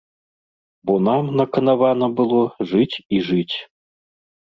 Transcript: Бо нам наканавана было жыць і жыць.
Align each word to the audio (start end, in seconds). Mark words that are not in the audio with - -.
Бо 0.89 0.93
нам 1.07 1.29
наканавана 1.41 2.07
было 2.21 2.39
жыць 2.71 2.95
і 3.19 3.21
жыць. 3.29 3.55